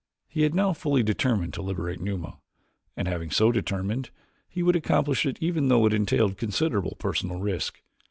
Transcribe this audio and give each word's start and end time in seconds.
He 0.27 0.41
had 0.41 0.55
now 0.55 0.73
fully 0.73 1.03
determined 1.03 1.53
to 1.53 1.61
liberate 1.61 2.01
Numa, 2.01 2.39
and 2.97 3.07
having 3.07 3.29
so 3.29 3.51
determined, 3.51 4.09
he 4.49 4.63
would 4.63 4.75
accomplish 4.75 5.27
it 5.27 5.37
even 5.41 5.67
though 5.67 5.85
it 5.85 5.93
entailed 5.93 6.37
considerable 6.39 6.95
personal 6.97 7.37
risk. 7.39 7.83